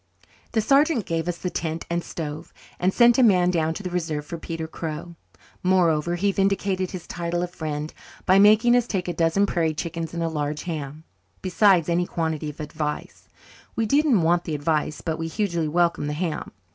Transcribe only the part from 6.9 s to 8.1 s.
title of friend